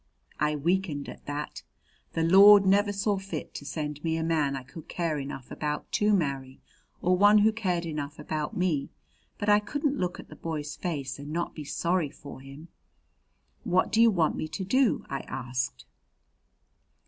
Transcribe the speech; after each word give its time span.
I 0.39 0.55
weakened 0.55 1.07
at 1.09 1.27
that. 1.27 1.61
The 2.13 2.23
Lord 2.23 2.65
never 2.65 2.91
saw 2.91 3.19
fit 3.19 3.53
to 3.53 3.65
send 3.65 4.03
me 4.03 4.17
a 4.17 4.23
man 4.23 4.55
I 4.55 4.63
could 4.63 4.87
care 4.87 5.19
enough 5.19 5.51
about 5.51 5.91
to 5.91 6.11
marry, 6.11 6.59
or 7.03 7.15
one 7.15 7.37
who 7.37 7.51
cared 7.51 7.85
enough 7.85 8.17
about 8.17 8.57
me, 8.57 8.89
but 9.37 9.47
I 9.47 9.59
couldn't 9.59 9.99
look 9.99 10.19
at 10.19 10.29
the 10.29 10.35
boy's 10.35 10.75
face 10.75 11.19
and 11.19 11.29
not 11.31 11.53
be 11.53 11.65
sorry 11.65 12.09
for 12.09 12.41
him. 12.41 12.69
"What 13.63 13.91
do 13.91 14.01
you 14.01 14.09
want 14.09 14.35
me 14.35 14.47
to 14.47 14.63
do?" 14.65 15.05
I 15.07 15.19
asked. 15.27 15.85